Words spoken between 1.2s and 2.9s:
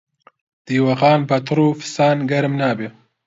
بە تڕ و فسان گەرم نابی.